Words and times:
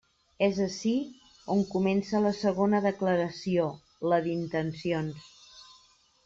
És 0.45 0.59
ací 0.63 0.93
on 1.55 1.61
comença 1.73 2.21
la 2.23 2.31
segona 2.37 2.79
declaració, 2.87 3.67
la 4.15 4.21
d'intencions. 4.29 5.29